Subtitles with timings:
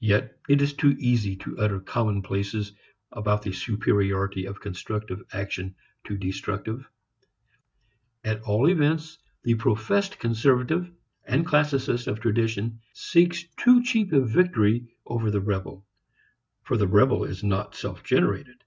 [0.00, 2.72] Yet it is too easy to utter commonplaces
[3.12, 5.76] about the superiority of constructive action
[6.08, 6.88] to destructive.
[8.24, 10.90] At all events the professed conservative
[11.24, 15.86] and classicist of tradition seeks too cheap a victory over the rebel.
[16.64, 18.64] For the rebel is not self generated.